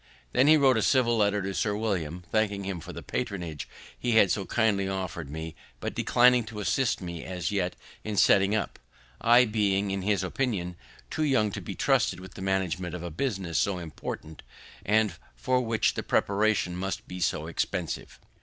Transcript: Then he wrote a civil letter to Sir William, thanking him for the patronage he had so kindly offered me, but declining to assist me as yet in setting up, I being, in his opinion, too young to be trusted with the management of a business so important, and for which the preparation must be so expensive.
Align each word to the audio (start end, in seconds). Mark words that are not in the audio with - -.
Then 0.31 0.47
he 0.47 0.57
wrote 0.57 0.77
a 0.77 0.81
civil 0.81 1.15
letter 1.15 1.43
to 1.43 1.53
Sir 1.53 1.75
William, 1.77 2.23
thanking 2.31 2.63
him 2.63 2.79
for 2.79 2.91
the 2.91 3.03
patronage 3.03 3.69
he 3.95 4.13
had 4.15 4.31
so 4.31 4.47
kindly 4.47 4.87
offered 4.89 5.29
me, 5.29 5.53
but 5.79 5.93
declining 5.93 6.43
to 6.45 6.59
assist 6.59 7.01
me 7.01 7.23
as 7.23 7.51
yet 7.51 7.75
in 8.03 8.17
setting 8.17 8.55
up, 8.55 8.79
I 9.23 9.45
being, 9.45 9.91
in 9.91 10.01
his 10.01 10.23
opinion, 10.23 10.75
too 11.11 11.21
young 11.23 11.51
to 11.51 11.61
be 11.61 11.75
trusted 11.75 12.19
with 12.19 12.33
the 12.33 12.41
management 12.41 12.95
of 12.95 13.03
a 13.03 13.11
business 13.11 13.59
so 13.59 13.77
important, 13.77 14.41
and 14.83 15.13
for 15.35 15.61
which 15.61 15.93
the 15.93 16.01
preparation 16.01 16.75
must 16.75 17.07
be 17.07 17.19
so 17.19 17.45
expensive. 17.45 18.19